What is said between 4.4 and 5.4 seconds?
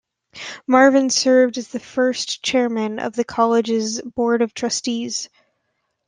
of Trustees.